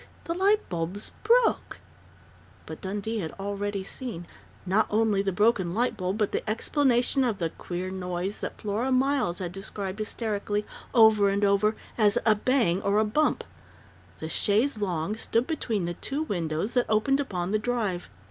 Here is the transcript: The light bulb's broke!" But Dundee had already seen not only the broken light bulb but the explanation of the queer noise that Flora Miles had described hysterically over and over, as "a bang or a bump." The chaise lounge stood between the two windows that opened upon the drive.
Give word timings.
The 0.23 0.33
light 0.33 0.67
bulb's 0.67 1.11
broke!" 1.21 1.79
But 2.65 2.81
Dundee 2.81 3.19
had 3.19 3.33
already 3.39 3.83
seen 3.83 4.25
not 4.65 4.87
only 4.89 5.21
the 5.21 5.31
broken 5.31 5.75
light 5.75 5.95
bulb 5.95 6.17
but 6.17 6.31
the 6.31 6.49
explanation 6.49 7.23
of 7.23 7.37
the 7.37 7.51
queer 7.51 7.91
noise 7.91 8.39
that 8.39 8.59
Flora 8.59 8.91
Miles 8.91 9.37
had 9.37 9.51
described 9.51 9.99
hysterically 9.99 10.65
over 10.95 11.29
and 11.29 11.43
over, 11.45 11.75
as 11.99 12.17
"a 12.25 12.33
bang 12.33 12.81
or 12.81 12.97
a 12.97 13.05
bump." 13.05 13.43
The 14.17 14.27
chaise 14.29 14.79
lounge 14.79 15.19
stood 15.19 15.45
between 15.45 15.85
the 15.85 15.93
two 15.93 16.23
windows 16.23 16.73
that 16.73 16.87
opened 16.89 17.19
upon 17.19 17.51
the 17.51 17.59
drive. 17.59 18.09